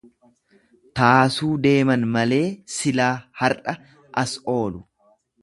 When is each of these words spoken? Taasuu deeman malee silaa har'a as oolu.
Taasuu 0.99 1.49
deeman 1.65 2.05
malee 2.15 2.41
silaa 2.77 3.13
har'a 3.43 3.77
as 4.25 4.35
oolu. 4.57 4.83